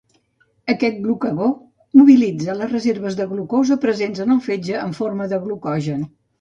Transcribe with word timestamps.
Aquest 0.73 0.95
glucagó 1.03 1.49
mobilitza 1.99 2.57
les 2.63 2.73
reserves 2.73 3.21
de 3.21 3.29
glucosa 3.35 3.79
presents 3.87 4.25
en 4.27 4.37
el 4.39 4.43
fetge 4.51 4.83
en 4.89 4.99
forma 5.05 5.33
de 5.37 5.45
glucogen. 5.49 6.05